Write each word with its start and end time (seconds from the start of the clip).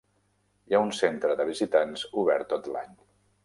Hi 0.69 0.75
ha 0.77 0.79
un 0.85 0.93
centre 1.01 1.37
de 1.43 1.47
visitants 1.51 2.09
obert 2.25 2.51
tot 2.55 2.75
l'any. 2.77 3.01